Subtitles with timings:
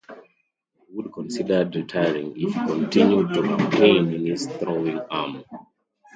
[0.89, 5.45] Wood considered retiring if he continued to have pain in his throwing arm.